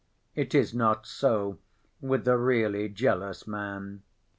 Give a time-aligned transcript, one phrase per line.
[0.33, 1.59] It is not so
[2.01, 4.01] with the really jealous man.